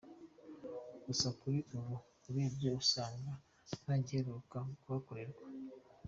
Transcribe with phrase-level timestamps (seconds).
[1.05, 1.95] Gusa kuri ubu
[2.29, 3.31] urebye usanga
[3.83, 5.43] ntagiheruka kuhakorerwa.